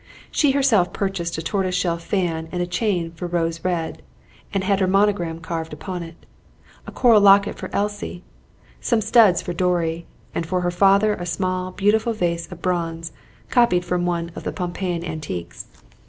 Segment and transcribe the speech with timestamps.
[0.31, 4.01] She herself purchased a tortoise shell fan and chain for Rose Red,
[4.51, 6.25] and had her monogram carved upon it;
[6.87, 8.23] a coral locket for Elsie;
[8.79, 13.11] some studs for Dorry; and for her father a small, beautiful vase of bronze,
[13.51, 15.67] copied from one of the Pompeian antiques.